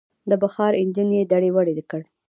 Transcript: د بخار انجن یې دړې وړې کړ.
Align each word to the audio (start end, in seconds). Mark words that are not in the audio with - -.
د 0.29 0.31
بخار 0.43 0.71
انجن 0.81 1.09
یې 1.17 1.23
دړې 1.31 1.49
وړې 1.55 1.83
کړ. 1.91 2.01